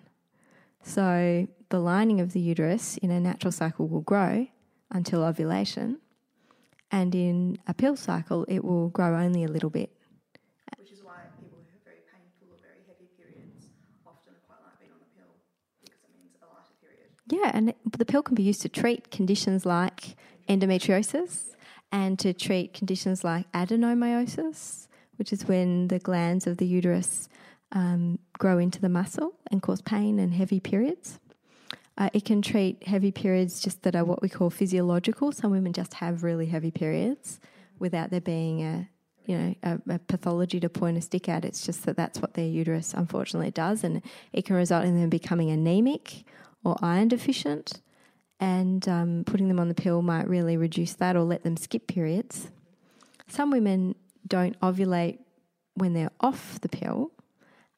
So, 0.83 1.49
the 1.69 1.81
lining 1.81 2.21
of 2.21 2.33
the 2.33 2.41
uterus 2.41 2.97
in 2.99 3.11
a 3.11 3.21
natural 3.21 3.53
cycle 3.53 3.87
will 3.89 4.01
grow 4.01 4.47
until 4.91 5.23
ovulation, 5.23 5.99
and 6.91 7.15
in 7.15 7.59
a 7.67 7.75
pill 7.75 7.97
cycle, 7.97 8.45
it 8.49 8.65
will 8.65 8.89
grow 8.89 9.15
only 9.15 9.45
a 9.45 9.49
little 9.49 9.69
bit. 9.71 9.91
Which 10.79 10.93
is 10.93 11.03
why 11.05 11.15
people 11.39 11.59
who 11.59 11.71
have 11.73 11.85
very 11.85 12.01
painful 12.11 12.49
or 12.55 12.59
very 12.63 12.81
heavy 12.87 13.09
periods 13.17 13.67
often 14.07 14.33
quite 14.47 14.61
like 14.65 14.79
being 14.81 14.93
on 14.93 14.99
the 15.01 15.11
pill 15.15 15.35
because 15.85 16.01
it 16.05 16.15
means 16.17 16.37
a 16.41 16.47
lighter 16.47 16.75
period. 16.81 17.11
Yeah, 17.29 17.51
and 17.53 17.75
the 17.99 18.05
pill 18.07 18.23
can 18.23 18.35
be 18.35 18.43
used 18.43 18.63
to 18.63 18.69
treat 18.71 19.11
conditions 19.11 19.67
like 19.67 20.17
endometriosis 20.49 21.55
and 21.93 22.19
to 22.21 22.33
treat 22.33 22.73
conditions 22.73 23.25
like 23.25 23.51
adenomyosis, 23.53 24.89
which 25.17 25.33
is 25.33 25.47
when 25.47 25.89
the 25.89 25.99
glands 25.99 26.47
of 26.47 26.57
the 26.57 26.67
uterus 26.67 27.29
um, 27.73 28.19
grow 28.39 28.59
into 28.59 28.81
the 28.81 28.89
muscle 28.89 29.35
and 29.51 29.63
cause 29.63 29.83
pain 29.83 30.19
and 30.19 30.35
heavy 30.35 30.61
periods. 30.61 31.19
Uh, 31.97 32.09
it 32.13 32.25
can 32.25 32.41
treat 32.41 32.87
heavy 32.87 33.11
periods 33.11 33.61
just 33.61 33.83
that 33.83 33.97
are 33.97 34.05
what 34.05 34.23
we 34.23 34.29
call 34.29 34.51
physiological. 34.51 35.33
Some 35.33 35.51
women 35.51 35.73
just 35.73 35.95
have 35.95 36.23
really 36.23 36.47
heavy 36.47 36.71
periods 36.71 37.41
without 37.79 38.11
there 38.11 38.21
being 38.21 38.63
a 38.63 38.89
you 39.27 39.37
know 39.37 39.55
a, 39.63 39.95
a 39.95 39.99
pathology 39.99 40.61
to 40.61 40.69
point 40.69 40.97
a 40.97 41.01
stick 41.01 41.29
at. 41.29 41.45
It's 41.45 41.67
just 41.67 41.85
that 41.87 41.97
that's 41.97 42.21
what 42.21 42.35
their 42.35 42.47
uterus 42.47 42.95
unfortunately 42.95 43.51
does, 43.51 43.83
and 43.83 44.03
it 44.33 44.45
can 44.45 44.57
result 44.57 44.85
in 44.85 44.99
them 44.99 45.11
becoming 45.11 45.51
anemic 45.51 46.25
or 46.65 46.77
iron 46.83 47.09
deficient. 47.09 47.81
And 48.41 48.89
um, 48.89 49.25
putting 49.27 49.49
them 49.49 49.59
on 49.59 49.67
the 49.67 49.75
pill 49.75 50.01
might 50.01 50.29
really 50.29 50.57
reduce 50.57 50.95
that 50.95 51.17
or 51.17 51.23
let 51.23 51.43
them 51.43 51.57
skip 51.57 51.89
periods. 51.89 52.53
Some 53.27 53.51
women 53.51 53.97
don't 54.29 54.59
ovulate 54.61 55.19
when 55.75 55.93
they're 55.93 56.13
off 56.21 56.61
the 56.61 56.69
pill, 56.69 57.11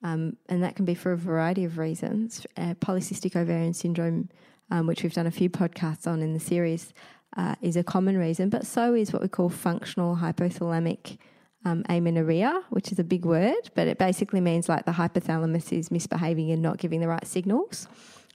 Um, 0.02 0.36
and 0.48 0.62
that 0.62 0.76
can 0.76 0.84
be 0.84 0.94
for 0.94 1.12
a 1.12 1.16
variety 1.16 1.64
of 1.64 1.78
reasons. 1.78 2.46
Uh, 2.56 2.74
polycystic 2.74 3.36
ovarian 3.36 3.74
syndrome, 3.74 4.28
um, 4.70 4.86
which 4.86 5.02
we've 5.02 5.12
done 5.12 5.26
a 5.26 5.30
few 5.30 5.50
podcasts 5.50 6.06
on 6.06 6.22
in 6.22 6.32
the 6.32 6.40
series, 6.40 6.94
uh, 7.36 7.54
is 7.60 7.76
a 7.76 7.84
common 7.84 8.16
reason, 8.16 8.48
but 8.48 8.66
so 8.66 8.94
is 8.94 9.12
what 9.12 9.22
we 9.22 9.28
call 9.28 9.48
functional 9.48 10.16
hypothalamic 10.16 11.18
um, 11.64 11.84
amenorrhea, 11.88 12.62
which 12.70 12.90
is 12.90 12.98
a 12.98 13.04
big 13.04 13.24
word, 13.24 13.70
but 13.74 13.86
it 13.86 13.98
basically 13.98 14.40
means 14.40 14.68
like 14.68 14.84
the 14.84 14.92
hypothalamus 14.92 15.72
is 15.72 15.90
misbehaving 15.90 16.50
and 16.50 16.62
not 16.62 16.78
giving 16.78 17.00
the 17.00 17.08
right 17.08 17.26
signals. 17.26 17.86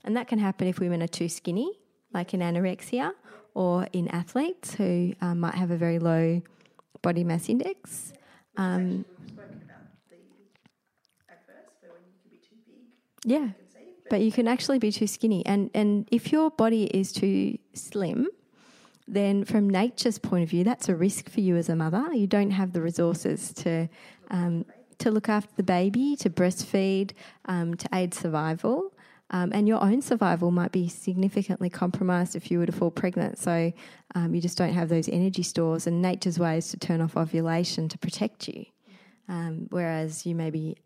And 0.04 0.16
that 0.16 0.28
can 0.28 0.38
happen 0.38 0.68
if 0.68 0.78
women 0.78 1.02
are 1.02 1.08
too 1.08 1.28
skinny, 1.28 1.70
like 2.14 2.32
in 2.32 2.40
anorexia, 2.40 3.12
or 3.54 3.88
in 3.92 4.08
athletes 4.08 4.74
who 4.74 5.14
um, 5.20 5.40
might 5.40 5.54
have 5.54 5.70
a 5.70 5.76
very 5.76 5.98
low 5.98 6.40
body 7.02 7.24
mass 7.24 7.48
index. 7.48 8.12
Um, 8.56 9.04
We've 11.86 11.86
spoken 11.86 11.86
about 11.86 11.86
the 11.86 11.86
adverse 11.86 11.88
for 11.88 11.92
when 11.92 12.02
you 12.04 12.14
can 12.20 12.30
be 12.30 12.36
too 12.38 12.56
big 12.66 13.30
yeah, 13.30 13.38
conceive, 13.38 13.94
but 14.04 14.10
but 14.10 14.20
you 14.20 14.32
can 14.32 14.48
actually 14.48 14.78
be 14.78 14.92
too 14.92 15.06
skinny. 15.06 15.44
And, 15.46 15.70
and 15.74 16.08
if 16.10 16.32
your 16.32 16.50
body 16.50 16.84
is 16.84 17.12
too 17.12 17.58
slim, 17.74 18.28
then 19.08 19.44
from 19.44 19.70
nature's 19.70 20.18
point 20.18 20.42
of 20.42 20.50
view, 20.50 20.64
that's 20.64 20.88
a 20.88 20.96
risk 20.96 21.30
for 21.30 21.40
you 21.40 21.56
as 21.56 21.68
a 21.68 21.76
mother. 21.76 22.12
You 22.12 22.26
don't 22.26 22.50
have 22.50 22.72
the 22.72 22.80
resources 22.80 23.52
to, 23.54 23.88
um, 24.30 24.64
to 24.98 25.10
look 25.10 25.28
after 25.28 25.54
the 25.56 25.62
baby, 25.62 26.16
to 26.16 26.30
breastfeed, 26.30 27.12
um, 27.44 27.74
to 27.76 27.88
aid 27.92 28.14
survival. 28.14 28.92
Um, 29.30 29.50
and 29.52 29.66
your 29.66 29.82
own 29.82 30.02
survival 30.02 30.50
might 30.52 30.72
be 30.72 30.88
significantly 30.88 31.68
compromised 31.68 32.36
if 32.36 32.50
you 32.50 32.58
were 32.58 32.66
to 32.66 32.72
fall 32.72 32.92
pregnant. 32.92 33.38
So 33.38 33.72
um, 34.14 34.34
you 34.34 34.40
just 34.40 34.56
don't 34.56 34.72
have 34.72 34.88
those 34.88 35.08
energy 35.08 35.42
stores. 35.42 35.86
And 35.86 36.00
nature's 36.00 36.38
ways 36.38 36.68
to 36.68 36.76
turn 36.76 37.00
off 37.00 37.16
ovulation 37.16 37.88
to 37.88 37.98
protect 37.98 38.48
you. 38.48 38.66
Um, 39.28 39.66
whereas 39.70 40.24
you 40.24 40.36
may 40.36 40.50
be 40.50 40.68
in 40.68 40.76
ha- 40.76 40.85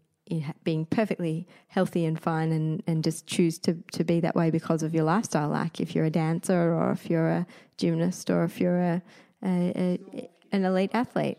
being 0.65 0.87
perfectly 0.87 1.47
healthy 1.69 2.05
and 2.05 2.21
fine 2.21 2.53
and, 2.53 2.83
and 2.87 3.05
just 3.05 3.27
choose 3.27 3.59
to, 3.61 3.75
to 3.93 4.05
be 4.05 4.21
that 4.21 4.35
way 4.35 4.51
because 4.51 4.83
of 4.83 4.95
your 4.95 5.05
lifestyle. 5.05 5.49
Like 5.49 5.81
if 5.81 5.95
you're 5.95 6.05
a 6.05 6.11
dancer 6.11 6.75
or 6.75 6.93
if 6.93 7.11
you're 7.11 7.29
a 7.29 7.47
gymnast 7.77 8.31
or 8.31 8.45
if 8.45 8.61
you're 8.61 8.81
a, 8.81 9.03
a, 9.45 9.99
a 10.15 10.31
an 10.53 10.65
elite 10.65 10.91
athlete. 10.95 11.39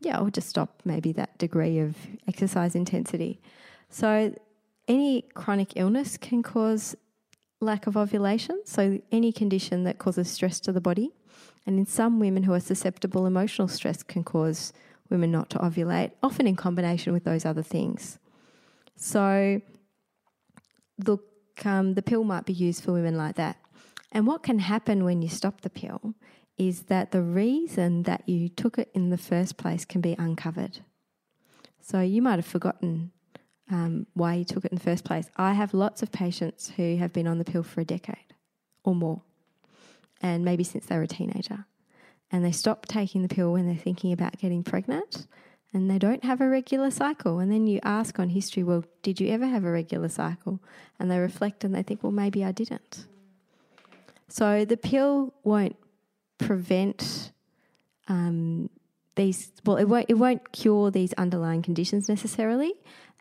Yeah, 0.00 0.20
or 0.20 0.30
just 0.30 0.48
stop 0.48 0.82
maybe 0.84 1.12
that 1.12 1.36
degree 1.38 1.78
of 1.78 1.96
exercise 2.28 2.74
intensity. 2.74 3.40
So, 3.88 4.34
any 4.86 5.22
chronic 5.34 5.72
illness 5.74 6.16
can 6.16 6.42
cause 6.42 6.94
lack 7.60 7.86
of 7.86 7.96
ovulation. 7.96 8.60
So, 8.64 9.00
any 9.10 9.32
condition 9.32 9.84
that 9.84 9.98
causes 9.98 10.30
stress 10.30 10.60
to 10.60 10.72
the 10.72 10.80
body. 10.80 11.12
And 11.66 11.78
in 11.78 11.86
some 11.86 12.20
women 12.20 12.44
who 12.44 12.52
are 12.52 12.60
susceptible, 12.60 13.26
emotional 13.26 13.66
stress 13.66 14.02
can 14.02 14.22
cause 14.22 14.72
women 15.10 15.30
not 15.30 15.50
to 15.50 15.58
ovulate, 15.58 16.12
often 16.22 16.46
in 16.46 16.56
combination 16.56 17.12
with 17.12 17.24
those 17.24 17.44
other 17.44 17.62
things. 17.62 18.18
So, 18.96 19.60
look, 21.04 21.24
um, 21.64 21.94
the 21.94 22.02
pill 22.02 22.24
might 22.24 22.46
be 22.46 22.52
used 22.52 22.82
for 22.82 22.92
women 22.92 23.16
like 23.16 23.36
that. 23.36 23.58
And 24.12 24.26
what 24.26 24.42
can 24.42 24.58
happen 24.58 25.04
when 25.04 25.22
you 25.22 25.28
stop 25.28 25.60
the 25.60 25.70
pill 25.70 26.14
is 26.58 26.84
that 26.84 27.10
the 27.10 27.22
reason 27.22 28.04
that 28.04 28.26
you 28.28 28.48
took 28.48 28.78
it 28.78 28.90
in 28.94 29.10
the 29.10 29.18
first 29.18 29.56
place 29.56 29.84
can 29.84 30.00
be 30.00 30.16
uncovered. 30.18 30.80
So 31.80 32.00
you 32.00 32.22
might 32.22 32.36
have 32.36 32.46
forgotten 32.46 33.12
um, 33.70 34.06
why 34.14 34.34
you 34.34 34.44
took 34.44 34.64
it 34.64 34.72
in 34.72 34.78
the 34.78 34.84
first 34.84 35.04
place. 35.04 35.28
I 35.36 35.52
have 35.52 35.74
lots 35.74 36.02
of 36.02 36.12
patients 36.12 36.72
who 36.76 36.96
have 36.96 37.12
been 37.12 37.26
on 37.26 37.38
the 37.38 37.44
pill 37.44 37.62
for 37.62 37.80
a 37.80 37.84
decade 37.84 38.34
or 38.84 38.94
more, 38.94 39.22
and 40.22 40.44
maybe 40.44 40.64
since 40.64 40.86
they 40.86 40.96
were 40.96 41.02
a 41.02 41.08
teenager. 41.08 41.66
And 42.32 42.44
they 42.44 42.52
stop 42.52 42.86
taking 42.86 43.22
the 43.22 43.28
pill 43.28 43.52
when 43.52 43.66
they're 43.66 43.76
thinking 43.76 44.12
about 44.12 44.38
getting 44.38 44.62
pregnant 44.64 45.26
and 45.72 45.90
they 45.90 45.98
don't 45.98 46.24
have 46.24 46.40
a 46.40 46.48
regular 46.48 46.90
cycle. 46.90 47.38
And 47.38 47.52
then 47.52 47.66
you 47.66 47.80
ask 47.82 48.18
on 48.18 48.30
history, 48.30 48.62
well, 48.62 48.84
did 49.02 49.20
you 49.20 49.28
ever 49.28 49.46
have 49.46 49.64
a 49.64 49.70
regular 49.70 50.08
cycle? 50.08 50.60
And 50.98 51.10
they 51.10 51.18
reflect 51.18 51.64
and 51.64 51.74
they 51.74 51.82
think, 51.82 52.02
well, 52.02 52.12
maybe 52.12 52.44
I 52.44 52.52
didn't. 52.52 53.06
So 54.28 54.64
the 54.64 54.76
pill 54.76 55.34
won't 55.44 55.76
prevent 56.38 57.30
um, 58.08 58.70
these. 59.14 59.52
Well, 59.64 59.76
it 59.76 59.84
won't. 59.84 60.06
It 60.08 60.14
won't 60.14 60.52
cure 60.52 60.90
these 60.90 61.12
underlying 61.14 61.62
conditions 61.62 62.08
necessarily. 62.08 62.74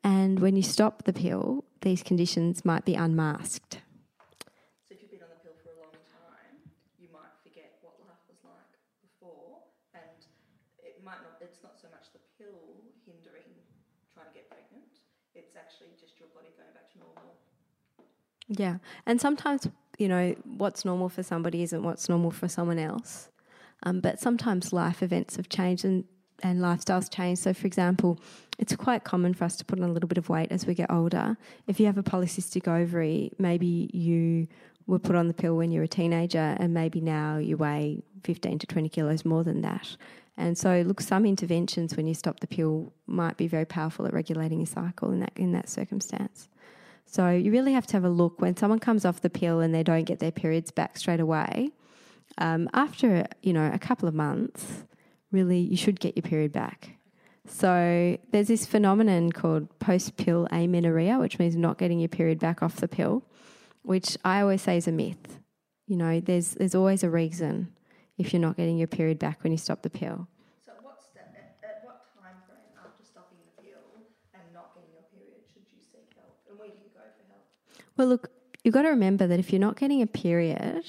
And 0.03 0.39
when 0.39 0.55
you 0.55 0.61
stop 0.61 1.03
the 1.03 1.13
pill, 1.13 1.65
these 1.81 2.03
conditions 2.03 2.65
might 2.65 2.85
be 2.85 2.93
unmasked. 2.93 3.81
So 4.85 4.93
if 4.93 5.01
you've 5.01 5.09
been 5.09 5.25
on 5.25 5.33
the 5.33 5.41
pill 5.41 5.57
for 5.61 5.73
a 5.73 5.79
long 5.81 5.97
time, 6.05 6.61
you 7.01 7.09
might 7.13 7.33
forget 7.41 7.77
what 7.81 7.97
life 8.05 8.21
was 8.29 8.37
like 8.45 8.73
before, 9.01 9.65
and 9.93 10.21
it 10.81 11.01
might 11.01 11.21
not. 11.25 11.41
It's 11.41 11.61
not 11.61 11.77
so 11.81 11.89
much 11.89 12.13
the 12.13 12.21
pill 12.37 12.81
hindering 13.05 13.49
trying 14.13 14.29
to 14.29 14.35
get 14.37 14.49
pregnant. 14.49 15.01
It's 15.33 15.57
actually 15.57 15.93
just 15.97 16.17
your 16.17 16.29
body 16.33 16.49
going 16.57 16.73
back 16.73 16.89
to 16.93 16.97
normal. 17.01 17.37
Yeah, 18.47 18.77
and 19.05 19.19
sometimes 19.19 19.67
you 19.97 20.07
know 20.07 20.35
what's 20.43 20.85
normal 20.85 21.09
for 21.09 21.23
somebody 21.23 21.63
isn't 21.63 21.83
what's 21.83 22.09
normal 22.09 22.31
for 22.31 22.47
someone 22.47 22.79
else. 22.79 23.29
Um, 23.83 23.99
but 23.99 24.19
sometimes 24.19 24.73
life 24.73 25.03
events 25.03 25.35
have 25.35 25.49
changed 25.49 25.85
and 25.85 26.05
and 26.43 26.59
lifestyles 26.59 27.09
change. 27.09 27.39
So, 27.39 27.53
for 27.53 27.67
example, 27.67 28.19
it's 28.59 28.75
quite 28.75 29.03
common 29.03 29.33
for 29.33 29.45
us 29.45 29.55
to 29.57 29.65
put 29.65 29.79
on 29.79 29.89
a 29.89 29.91
little 29.91 30.07
bit 30.07 30.17
of 30.17 30.29
weight 30.29 30.51
as 30.51 30.65
we 30.65 30.73
get 30.73 30.91
older. 30.91 31.37
If 31.67 31.79
you 31.79 31.85
have 31.85 31.97
a 31.97 32.03
polycystic 32.03 32.67
ovary, 32.67 33.31
maybe 33.39 33.89
you 33.93 34.47
were 34.87 34.99
put 34.99 35.15
on 35.15 35.27
the 35.27 35.33
pill 35.33 35.55
when 35.55 35.71
you 35.71 35.79
were 35.79 35.85
a 35.85 35.87
teenager, 35.87 36.55
and 36.59 36.73
maybe 36.73 37.01
now 37.01 37.37
you 37.37 37.57
weigh 37.57 38.03
15 38.23 38.59
to 38.59 38.67
20 38.67 38.89
kilos 38.89 39.25
more 39.25 39.43
than 39.43 39.61
that. 39.61 39.95
And 40.37 40.57
so, 40.57 40.83
look, 40.85 40.99
some 40.99 41.25
interventions 41.25 41.95
when 41.95 42.07
you 42.07 42.13
stop 42.13 42.41
the 42.41 42.47
pill 42.47 42.93
might 43.07 43.37
be 43.37 43.47
very 43.47 43.65
powerful 43.65 44.05
at 44.05 44.13
regulating 44.13 44.59
your 44.59 44.67
cycle 44.67 45.11
in 45.11 45.21
that 45.21 45.31
in 45.35 45.53
that 45.53 45.69
circumstance. 45.69 46.49
So 47.05 47.29
you 47.29 47.51
really 47.51 47.73
have 47.73 47.87
to 47.87 47.93
have 47.93 48.03
a 48.03 48.09
look 48.09 48.41
when 48.41 48.57
someone 48.57 48.79
comes 48.79 49.05
off 49.05 49.21
the 49.21 49.29
pill 49.29 49.61
and 49.61 49.73
they 49.73 49.83
don't 49.83 50.03
get 50.03 50.19
their 50.19 50.31
periods 50.31 50.71
back 50.71 50.97
straight 50.97 51.19
away. 51.19 51.71
Um, 52.37 52.69
after 52.73 53.25
you 53.41 53.53
know 53.53 53.71
a 53.73 53.79
couple 53.79 54.09
of 54.09 54.13
months, 54.13 54.83
really 55.31 55.59
you 55.59 55.77
should 55.77 55.99
get 55.99 56.15
your 56.17 56.23
period 56.23 56.51
back. 56.51 56.97
So 57.47 58.17
there's 58.31 58.47
this 58.47 58.65
phenomenon 58.65 59.31
called 59.31 59.77
post-pill 59.79 60.47
amenorrhea, 60.51 61.19
which 61.19 61.37
means 61.37 61.55
not 61.55 61.77
getting 61.77 61.99
your 61.99 62.09
period 62.09 62.39
back 62.39 62.63
off 62.63 62.77
the 62.77 62.87
pill, 62.87 63.23
which 63.83 64.17
I 64.25 64.41
always 64.41 64.63
say 64.63 64.77
is 64.77 64.87
a 64.87 64.91
myth. 64.91 65.39
You 65.87 65.95
know, 65.95 66.19
there's 66.19 66.55
there's 66.55 66.73
always 66.75 67.03
a 67.03 67.09
reason 67.09 67.71
if 68.17 68.33
you're 68.33 68.41
not 68.41 68.57
getting 68.57 68.77
your 68.77 68.87
period 68.87 69.19
back 69.19 69.43
when 69.43 69.51
you 69.51 69.57
stop 69.59 69.83
the 69.83 69.89
pill. 69.89 70.27
So 70.65 70.71
what's 70.81 71.05
the, 71.13 71.21
at, 71.21 71.61
at 71.61 71.81
what 71.85 72.09
time 72.17 72.41
frame 72.47 72.73
after 72.81 73.03
stopping 73.05 73.37
the 73.45 73.61
pill 73.61 73.85
and 74.33 74.43
not 74.51 74.73
getting 74.73 74.89
your 74.91 75.05
period 75.13 75.45
should 75.53 75.69
you 75.69 75.79
seek 75.85 76.09
help, 76.17 76.41
and 76.49 76.57
where 76.57 76.69
do 76.69 76.81
you 76.81 76.89
go 76.95 77.05
for 77.13 77.23
help? 77.29 77.45
Well, 77.97 78.07
look, 78.07 78.29
you've 78.63 78.73
got 78.73 78.83
to 78.83 78.89
remember 78.89 79.27
that 79.27 79.39
if 79.39 79.51
you're 79.51 79.59
not 79.59 79.77
getting 79.77 80.01
a 80.01 80.07
period, 80.07 80.85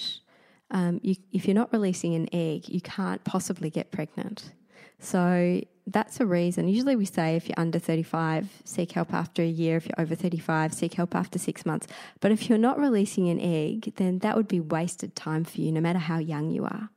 um, 0.70 1.00
you, 1.02 1.16
if 1.32 1.46
you're 1.46 1.54
not 1.54 1.72
releasing 1.72 2.14
an 2.14 2.28
egg, 2.32 2.68
you 2.68 2.80
can't 2.80 3.22
possibly 3.24 3.70
get 3.70 3.92
pregnant. 3.92 4.52
So 4.98 5.60
that's 5.86 6.20
a 6.20 6.26
reason. 6.26 6.68
Usually 6.68 6.96
we 6.96 7.04
say 7.04 7.36
if 7.36 7.48
you're 7.48 7.58
under 7.58 7.78
35, 7.78 8.62
seek 8.64 8.92
help 8.92 9.12
after 9.14 9.42
a 9.42 9.46
year. 9.46 9.76
If 9.76 9.86
you're 9.86 10.00
over 10.00 10.14
35, 10.14 10.74
seek 10.74 10.94
help 10.94 11.14
after 11.14 11.38
six 11.38 11.64
months. 11.64 11.86
But 12.20 12.32
if 12.32 12.48
you're 12.48 12.58
not 12.58 12.78
releasing 12.78 13.28
an 13.28 13.40
egg, 13.40 13.92
then 13.96 14.18
that 14.20 14.36
would 14.36 14.48
be 14.48 14.60
wasted 14.60 15.14
time 15.14 15.44
for 15.44 15.60
you, 15.60 15.70
no 15.70 15.80
matter 15.80 15.98
how 15.98 16.18
young 16.18 16.50
you 16.50 16.64
are. 16.64 16.90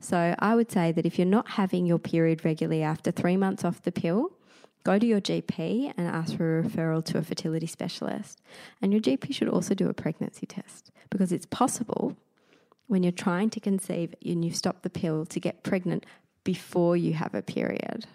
So 0.00 0.34
I 0.38 0.54
would 0.54 0.70
say 0.70 0.90
that 0.92 1.06
if 1.06 1.18
you're 1.18 1.26
not 1.26 1.50
having 1.50 1.86
your 1.86 1.98
period 1.98 2.44
regularly 2.44 2.82
after 2.82 3.10
three 3.10 3.36
months 3.36 3.64
off 3.64 3.82
the 3.82 3.92
pill, 3.92 4.32
go 4.84 4.98
to 4.98 5.06
your 5.06 5.20
GP 5.20 5.94
and 5.96 6.06
ask 6.06 6.36
for 6.36 6.58
a 6.58 6.62
referral 6.62 7.04
to 7.06 7.18
a 7.18 7.22
fertility 7.22 7.66
specialist. 7.66 8.40
And 8.80 8.92
your 8.92 9.00
GP 9.00 9.34
should 9.34 9.48
also 9.48 9.74
do 9.74 9.88
a 9.88 9.94
pregnancy 9.94 10.46
test 10.46 10.92
because 11.10 11.32
it's 11.32 11.46
possible 11.46 12.16
when 12.86 13.02
you're 13.02 13.12
trying 13.12 13.50
to 13.50 13.60
conceive 13.60 14.14
and 14.24 14.44
you 14.44 14.52
stop 14.52 14.82
the 14.82 14.90
pill 14.90 15.24
to 15.26 15.40
get 15.40 15.62
pregnant 15.62 16.04
before 16.44 16.96
you 16.96 17.14
have 17.14 17.34
a 17.34 17.42
period. 17.42 18.06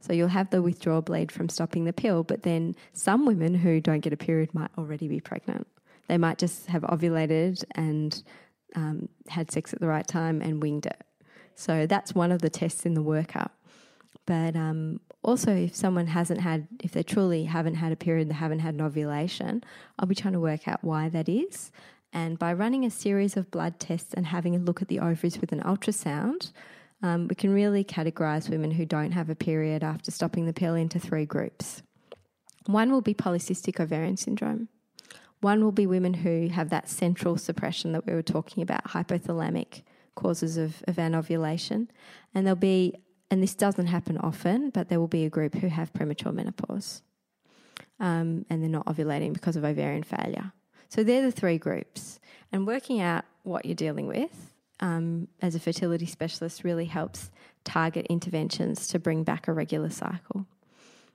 So 0.00 0.12
you'll 0.12 0.28
have 0.28 0.50
the 0.50 0.62
withdrawal 0.62 1.02
bleed 1.02 1.30
from 1.30 1.48
stopping 1.48 1.84
the 1.84 1.92
pill, 1.92 2.24
but 2.24 2.42
then 2.42 2.74
some 2.92 3.26
women 3.26 3.54
who 3.54 3.80
don't 3.80 4.00
get 4.00 4.12
a 4.12 4.16
period 4.16 4.52
might 4.54 4.70
already 4.76 5.06
be 5.06 5.20
pregnant. 5.20 5.66
They 6.08 6.18
might 6.18 6.38
just 6.38 6.66
have 6.66 6.82
ovulated 6.82 7.62
and 7.72 8.20
um, 8.74 9.08
had 9.28 9.52
sex 9.52 9.72
at 9.72 9.80
the 9.80 9.86
right 9.86 10.06
time 10.06 10.40
and 10.42 10.60
winged 10.60 10.86
it. 10.86 11.00
So 11.54 11.86
that's 11.86 12.14
one 12.14 12.32
of 12.32 12.42
the 12.42 12.50
tests 12.50 12.84
in 12.84 12.94
the 12.94 13.02
workup. 13.02 13.50
But 14.32 14.56
um, 14.56 14.98
also, 15.22 15.54
if 15.54 15.76
someone 15.76 16.06
hasn't 16.06 16.40
had, 16.40 16.66
if 16.82 16.92
they 16.92 17.02
truly 17.02 17.44
haven't 17.44 17.74
had 17.74 17.92
a 17.92 17.96
period, 17.96 18.30
they 18.30 18.34
haven't 18.34 18.60
had 18.60 18.72
an 18.72 18.80
ovulation, 18.80 19.62
I'll 19.98 20.08
be 20.08 20.14
trying 20.14 20.32
to 20.32 20.40
work 20.40 20.66
out 20.66 20.82
why 20.82 21.10
that 21.10 21.28
is. 21.28 21.70
And 22.14 22.38
by 22.38 22.54
running 22.54 22.86
a 22.86 22.90
series 22.90 23.36
of 23.36 23.50
blood 23.50 23.78
tests 23.78 24.14
and 24.14 24.24
having 24.24 24.56
a 24.56 24.58
look 24.58 24.80
at 24.80 24.88
the 24.88 25.00
ovaries 25.00 25.38
with 25.38 25.52
an 25.52 25.60
ultrasound, 25.60 26.52
um, 27.02 27.28
we 27.28 27.34
can 27.34 27.52
really 27.52 27.84
categorize 27.84 28.48
women 28.48 28.70
who 28.70 28.86
don't 28.86 29.12
have 29.12 29.28
a 29.28 29.34
period 29.34 29.84
after 29.84 30.10
stopping 30.10 30.46
the 30.46 30.54
pill 30.54 30.74
into 30.74 30.98
three 30.98 31.26
groups. 31.26 31.82
One 32.64 32.90
will 32.90 33.02
be 33.02 33.12
polycystic 33.12 33.80
ovarian 33.80 34.16
syndrome. 34.16 34.68
One 35.42 35.62
will 35.62 35.72
be 35.72 35.86
women 35.86 36.14
who 36.14 36.48
have 36.48 36.70
that 36.70 36.88
central 36.88 37.36
suppression 37.36 37.92
that 37.92 38.06
we 38.06 38.14
were 38.14 38.22
talking 38.22 38.62
about, 38.62 38.84
hypothalamic 38.84 39.82
causes 40.14 40.56
of, 40.56 40.82
of 40.88 40.98
anovulation. 40.98 41.90
And 42.34 42.46
there'll 42.46 42.56
be 42.56 42.96
and 43.32 43.42
this 43.42 43.54
doesn't 43.54 43.86
happen 43.86 44.18
often, 44.18 44.68
but 44.68 44.90
there 44.90 45.00
will 45.00 45.08
be 45.08 45.24
a 45.24 45.30
group 45.30 45.54
who 45.54 45.68
have 45.68 45.90
premature 45.94 46.32
menopause 46.32 47.00
um, 47.98 48.44
and 48.50 48.62
they're 48.62 48.68
not 48.68 48.84
ovulating 48.84 49.32
because 49.32 49.56
of 49.56 49.64
ovarian 49.64 50.02
failure. 50.02 50.52
So 50.90 51.02
they're 51.02 51.22
the 51.22 51.32
three 51.32 51.56
groups. 51.56 52.20
And 52.52 52.66
working 52.66 53.00
out 53.00 53.24
what 53.42 53.64
you're 53.64 53.74
dealing 53.74 54.06
with 54.06 54.52
um, 54.80 55.28
as 55.40 55.54
a 55.54 55.60
fertility 55.60 56.04
specialist 56.04 56.62
really 56.62 56.84
helps 56.84 57.30
target 57.64 58.06
interventions 58.10 58.86
to 58.88 58.98
bring 58.98 59.24
back 59.24 59.48
a 59.48 59.54
regular 59.54 59.88
cycle. 59.88 60.44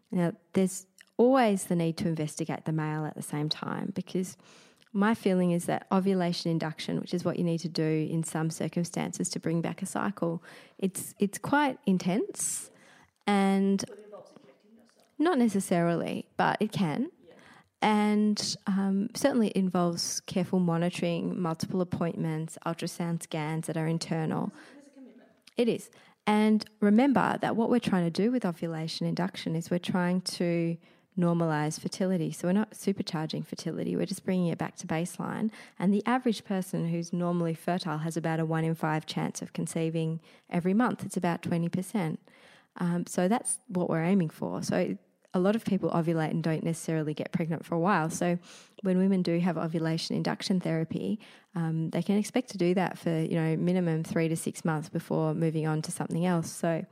Now, 0.09 0.31
there's 0.53 0.87
always 1.17 1.65
the 1.65 1.75
need 1.75 1.97
to 1.97 2.07
investigate 2.07 2.65
the 2.65 2.71
male 2.71 3.05
at 3.05 3.13
the 3.13 3.21
same 3.21 3.47
time 3.47 3.91
because 3.93 4.37
my 4.97 5.13
feeling 5.13 5.51
is 5.51 5.65
that 5.65 5.85
ovulation 5.91 6.49
induction, 6.49 6.99
which 6.99 7.13
is 7.13 7.23
what 7.23 7.37
you 7.37 7.43
need 7.43 7.59
to 7.59 7.69
do 7.69 8.07
in 8.09 8.23
some 8.23 8.49
circumstances 8.49 9.29
to 9.29 9.39
bring 9.39 9.61
back 9.61 9.83
a 9.83 9.85
cycle, 9.85 10.43
it's 10.79 11.13
it's 11.19 11.37
quite 11.37 11.77
intense 11.85 12.71
and 13.27 13.85
not 15.19 15.37
necessarily, 15.37 16.25
but 16.35 16.57
it 16.59 16.71
can. 16.71 17.11
And 17.79 18.57
um, 18.65 19.09
certainly 19.13 19.51
involves 19.55 20.19
careful 20.21 20.59
monitoring, 20.59 21.39
multiple 21.39 21.81
appointments, 21.81 22.57
ultrasound 22.65 23.21
scans 23.21 23.67
that 23.67 23.77
are 23.77 23.85
internal. 23.85 24.51
It 25.57 25.67
is. 25.67 25.91
And 26.25 26.65
remember 26.81 27.37
that 27.41 27.55
what 27.55 27.69
we're 27.69 27.79
trying 27.79 28.05
to 28.05 28.09
do 28.09 28.31
with 28.31 28.45
ovulation 28.45 29.05
induction 29.05 29.55
is 29.55 29.69
we're 29.69 29.77
trying 29.77 30.21
to 30.21 30.75
normalize 31.17 31.79
fertility. 31.79 32.31
So 32.31 32.47
we're 32.47 32.53
not 32.53 32.71
supercharging 32.71 33.45
fertility, 33.45 33.95
we're 33.95 34.05
just 34.05 34.25
bringing 34.25 34.47
it 34.47 34.57
back 34.57 34.75
to 34.77 34.87
baseline. 34.87 35.51
And 35.79 35.93
the 35.93 36.03
average 36.05 36.45
person 36.45 36.89
who's 36.89 37.11
normally 37.11 37.53
fertile 37.53 37.99
has 37.99 38.17
about 38.17 38.39
a 38.39 38.45
one 38.45 38.63
in 38.63 38.75
five 38.75 39.05
chance 39.05 39.41
of 39.41 39.53
conceiving 39.53 40.19
every 40.49 40.73
month. 40.73 41.03
It's 41.05 41.17
about 41.17 41.41
20%. 41.41 42.17
Um, 42.79 43.05
so 43.07 43.27
that's 43.27 43.59
what 43.67 43.89
we're 43.89 44.03
aiming 44.03 44.29
for. 44.29 44.61
So 44.61 44.97
a 45.33 45.39
lot 45.39 45.55
of 45.55 45.65
people 45.65 45.89
ovulate 45.91 46.31
and 46.31 46.43
don't 46.43 46.63
necessarily 46.63 47.13
get 47.13 47.31
pregnant 47.31 47.65
for 47.65 47.75
a 47.75 47.79
while. 47.79 48.09
So 48.09 48.37
when 48.83 48.97
women 48.97 49.21
do 49.21 49.39
have 49.39 49.57
ovulation 49.57 50.15
induction 50.15 50.59
therapy, 50.59 51.19
um, 51.55 51.89
they 51.89 52.01
can 52.01 52.17
expect 52.17 52.49
to 52.51 52.57
do 52.57 52.73
that 52.75 52.97
for 52.97 53.09
you 53.09 53.35
know 53.35 53.57
minimum 53.57 54.03
three 54.03 54.27
to 54.27 54.35
six 54.35 54.63
months 54.63 54.89
before 54.89 55.33
moving 55.33 55.67
on 55.67 55.81
to 55.83 55.91
something 55.91 56.25
else. 56.25 56.51
So 56.51 56.85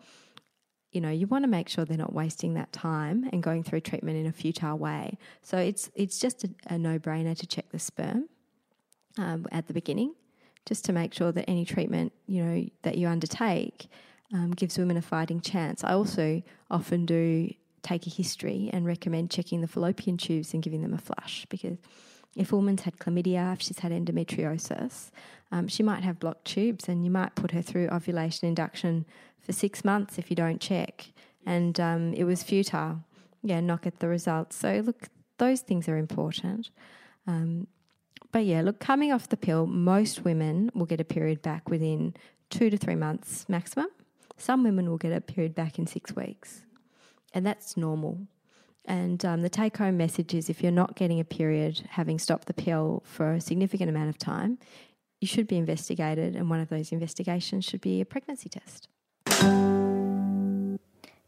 you 0.96 1.02
know 1.02 1.10
you 1.10 1.28
want 1.28 1.44
to 1.44 1.48
make 1.48 1.70
sure 1.70 1.86
they're 1.86 1.98
not 1.98 2.14
wasting 2.14 2.54
that 2.56 2.72
time 2.72 3.30
and 3.32 3.44
going 3.44 3.64
through 3.64 3.82
treatment 3.82 4.18
in 4.18 4.25
a 4.25 4.32
futile 4.32 4.78
way. 4.78 5.18
So 5.42 5.58
it's 5.58 5.90
it's 5.96 6.18
just 6.18 6.44
a, 6.44 6.50
a 6.68 6.78
no 6.78 6.98
brainer 6.98 7.38
to 7.38 7.46
check 7.48 7.70
the 7.70 7.80
sperm 7.80 8.30
um, 9.18 9.46
at 9.52 9.68
the 9.68 9.74
beginning, 9.74 10.16
just 10.66 10.86
to 10.86 10.94
make 10.94 11.14
sure 11.14 11.32
that 11.32 11.46
any 11.48 11.66
treatment 11.66 12.14
you 12.28 12.44
know 12.44 12.66
that 12.84 12.98
you 12.98 13.08
undertake. 13.08 13.88
Um, 14.34 14.52
gives 14.52 14.75
women 14.80 14.98
a 14.98 15.04
fighting 15.04 15.40
chance. 15.40 15.84
I 15.84 15.94
also 15.94 16.42
often 16.72 17.06
do 17.06 17.54
take 17.84 18.08
a 18.08 18.10
history 18.10 18.72
and 18.74 18.84
recommend 18.84 19.30
checking 19.30 19.62
the 19.62 19.68
fallopian 19.68 20.18
tubes 20.18 20.52
and 20.56 20.64
giving 20.64 20.82
them 20.82 20.96
a 20.96 20.98
flush 20.98 21.46
because 21.48 21.78
if 22.36 22.51
a 22.51 22.56
woman's 22.56 22.82
had 22.82 22.98
chlamydia, 22.98 23.54
if 23.54 23.62
she's 23.62 23.80
had 23.80 23.92
endometriosis, 23.92 25.12
um, 25.51 25.68
she 25.68 25.84
might 25.84 26.04
have 26.04 26.20
blocked 26.20 26.46
tubes 26.46 26.89
and 26.89 27.06
you 27.06 27.12
might 27.12 27.36
put 27.36 27.51
her 27.51 27.62
through 27.62 27.88
ovulation 27.89 28.48
induction 28.48 29.06
for 29.39 29.51
six 29.51 29.86
months 29.86 30.18
if 30.18 30.30
you 30.30 30.36
don't 30.36 30.60
check. 30.60 31.12
And 31.46 31.80
um, 31.80 32.13
it 32.13 32.24
was 32.24 32.44
futile. 32.44 33.04
Yeah, 33.42 33.60
not 33.60 33.84
get 33.84 34.00
the 34.00 34.08
results. 34.08 34.56
So, 34.56 34.82
look, 34.84 35.10
those 35.38 35.62
things 35.62 35.88
are 35.88 35.98
important. 35.98 36.72
Um, 37.27 37.68
but 38.32 38.46
yeah, 38.46 38.62
look, 38.62 38.80
coming 38.80 39.13
off 39.13 39.30
the 39.30 39.38
pill, 39.38 39.65
most 39.68 40.25
women 40.25 40.72
will 40.74 40.88
get 40.88 41.00
a 41.00 41.06
period 41.06 41.42
back 41.42 41.70
within 41.70 42.15
two 42.50 42.70
to 42.70 42.77
three 42.77 42.96
months 42.96 43.48
maximum. 43.48 43.88
Some 44.38 44.64
women 44.64 44.90
will 44.90 44.98
get 44.98 45.14
a 45.14 45.22
period 45.22 45.55
back 45.55 45.79
in 45.79 45.88
six 45.88 46.16
weeks 46.16 46.64
and 47.36 47.46
that's 47.46 47.77
normal. 47.77 48.18
And 48.87 49.24
um, 49.25 49.41
the 49.41 49.50
take 49.50 49.77
home 49.77 49.98
message 49.98 50.33
is 50.33 50.50
if 50.50 50.61
you're 50.61 50.71
not 50.71 50.95
getting 50.95 51.19
a 51.19 51.24
period, 51.24 51.83
having 51.89 52.19
stopped 52.19 52.48
the 52.48 52.53
pill 52.53 53.03
for 53.05 53.33
a 53.33 53.41
significant 53.41 53.89
amount 53.89 54.09
of 54.09 54.17
time, 54.17 54.59
you 55.21 55.27
should 55.27 55.48
be 55.48 55.57
investigated, 55.57 56.35
and 56.35 56.50
one 56.50 56.59
of 56.59 56.69
those 56.69 56.91
investigations 56.91 57.65
should 57.65 57.81
be 57.81 58.01
a 58.01 58.05
pregnancy 58.05 58.50
test. 58.50 58.89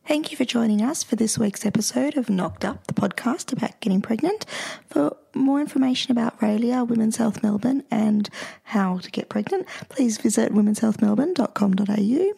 Thank 0.07 0.31
you 0.31 0.37
for 0.37 0.45
joining 0.45 0.81
us 0.81 1.03
for 1.03 1.17
this 1.17 1.37
week's 1.37 1.65
episode 1.65 2.15
of 2.15 2.29
Knocked 2.29 2.63
Up, 2.63 2.87
the 2.87 2.93
podcast 2.93 3.51
about 3.51 3.77
getting 3.81 4.01
pregnant. 4.01 4.45
For 4.89 5.17
more 5.35 5.59
information 5.59 6.13
about 6.13 6.39
Raelia, 6.39 6.87
Women's 6.87 7.17
Health 7.17 7.43
Melbourne, 7.43 7.83
and 7.91 8.29
how 8.63 8.99
to 8.99 9.11
get 9.11 9.27
pregnant, 9.27 9.67
please 9.89 10.17
visit 10.17 10.53
womenshealthmelbourne.com.au 10.53 12.33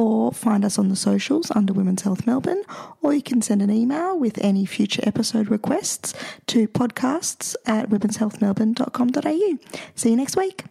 or 0.00 0.30
find 0.32 0.64
us 0.64 0.78
on 0.78 0.90
the 0.90 0.96
socials 0.96 1.50
under 1.50 1.72
Women's 1.72 2.02
Health 2.02 2.24
Melbourne, 2.24 2.62
or 3.02 3.12
you 3.12 3.22
can 3.22 3.42
send 3.42 3.62
an 3.62 3.70
email 3.70 4.16
with 4.16 4.38
any 4.38 4.64
future 4.64 5.02
episode 5.04 5.50
requests 5.50 6.14
to 6.46 6.68
podcasts 6.68 7.56
at 7.66 7.90
womenshealthmelbourne.com.au. 7.90 9.58
See 9.96 10.10
you 10.10 10.16
next 10.16 10.36
week. 10.36 10.66